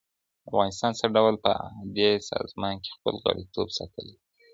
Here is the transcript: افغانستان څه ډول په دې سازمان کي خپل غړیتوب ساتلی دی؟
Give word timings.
افغانستان 0.49 0.91
څه 0.99 1.05
ډول 1.15 1.35
په 1.45 1.51
دې 1.97 2.09
سازمان 2.29 2.75
کي 2.83 2.89
خپل 2.97 3.13
غړیتوب 3.25 3.67
ساتلی 3.77 4.13
دی؟ 4.17 4.25